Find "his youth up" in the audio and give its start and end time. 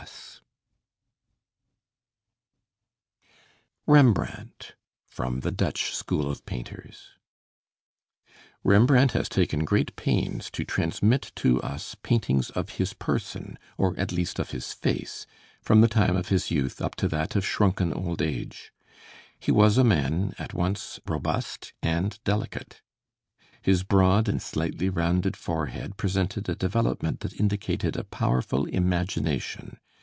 16.29-16.95